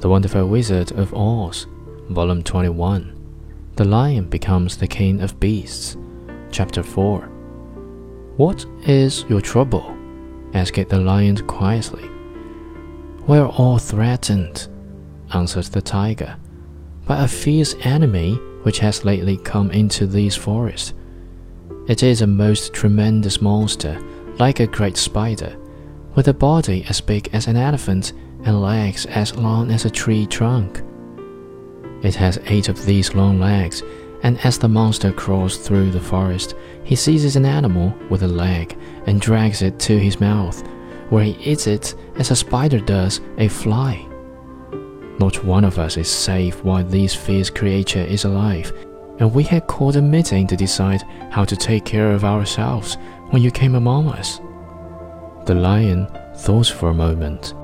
The 0.00 0.10
Wonderful 0.10 0.46
Wizard 0.46 0.92
of 0.92 1.14
Oz, 1.14 1.66
Volume 2.10 2.42
21. 2.42 3.14
The 3.76 3.84
Lion 3.86 4.28
Becomes 4.28 4.76
the 4.76 4.86
King 4.86 5.22
of 5.22 5.40
Beasts, 5.40 5.96
Chapter 6.52 6.82
4. 6.82 7.22
What 8.36 8.66
is 8.82 9.24
your 9.30 9.40
trouble? 9.40 9.96
asked 10.52 10.90
the 10.90 11.00
lion 11.00 11.38
quietly. 11.46 12.10
We 13.26 13.38
are 13.38 13.48
all 13.48 13.78
threatened, 13.78 14.68
answered 15.32 15.64
the 15.64 15.80
tiger, 15.80 16.36
by 17.06 17.24
a 17.24 17.28
fierce 17.28 17.74
enemy 17.80 18.34
which 18.64 18.80
has 18.80 19.06
lately 19.06 19.38
come 19.38 19.70
into 19.70 20.06
these 20.06 20.36
forests. 20.36 20.92
It 21.88 22.02
is 22.02 22.20
a 22.20 22.26
most 22.26 22.74
tremendous 22.74 23.40
monster, 23.40 23.98
like 24.38 24.60
a 24.60 24.66
great 24.66 24.98
spider, 24.98 25.56
with 26.14 26.28
a 26.28 26.34
body 26.34 26.84
as 26.86 27.00
big 27.00 27.30
as 27.32 27.46
an 27.46 27.56
elephant 27.56 28.12
and 28.46 28.62
legs 28.62 29.06
as 29.06 29.36
long 29.36 29.70
as 29.70 29.84
a 29.84 29.90
tree 29.90 30.26
trunk. 30.26 30.82
It 32.02 32.14
has 32.14 32.38
eight 32.46 32.68
of 32.68 32.84
these 32.84 33.14
long 33.14 33.40
legs, 33.40 33.82
and 34.22 34.38
as 34.44 34.58
the 34.58 34.68
monster 34.68 35.12
crawls 35.12 35.56
through 35.56 35.90
the 35.90 36.00
forest, 36.00 36.54
he 36.84 36.94
seizes 36.94 37.36
an 37.36 37.44
animal 37.44 37.94
with 38.08 38.22
a 38.22 38.28
leg 38.28 38.78
and 39.06 39.20
drags 39.20 39.62
it 39.62 39.78
to 39.80 39.98
his 39.98 40.20
mouth, 40.20 40.62
where 41.10 41.24
he 41.24 41.32
eats 41.50 41.66
it 41.66 41.94
as 42.16 42.30
a 42.30 42.36
spider 42.36 42.80
does 42.80 43.20
a 43.38 43.48
fly. 43.48 44.06
Not 45.18 45.44
one 45.44 45.64
of 45.64 45.78
us 45.78 45.96
is 45.96 46.08
safe 46.08 46.62
while 46.62 46.84
this 46.84 47.14
fierce 47.14 47.50
creature 47.50 48.04
is 48.04 48.24
alive, 48.24 48.72
and 49.18 49.34
we 49.34 49.42
had 49.42 49.66
called 49.66 49.96
a 49.96 50.02
meeting 50.02 50.46
to 50.48 50.56
decide 50.56 51.02
how 51.30 51.44
to 51.44 51.56
take 51.56 51.84
care 51.84 52.12
of 52.12 52.24
ourselves 52.24 52.96
when 53.30 53.42
you 53.42 53.50
came 53.50 53.74
among 53.74 54.08
us. 54.08 54.40
The 55.46 55.54
lion 55.54 56.06
thought 56.36 56.66
for 56.66 56.90
a 56.90 56.94
moment 56.94 57.54